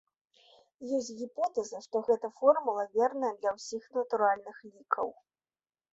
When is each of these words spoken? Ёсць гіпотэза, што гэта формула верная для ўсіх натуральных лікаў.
Ёсць 0.99 1.09
гіпотэза, 1.19 1.81
што 1.87 2.01
гэта 2.09 2.27
формула 2.39 2.87
верная 2.97 3.33
для 3.43 3.53
ўсіх 3.59 3.83
натуральных 3.99 4.57
лікаў. 4.75 5.07